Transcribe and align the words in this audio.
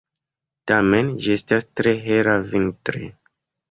Tamen 0.71 1.13
ĝi 1.27 1.37
estas 1.37 1.71
tre 1.77 1.97
hela 2.09 2.37
vintre. 2.53 3.09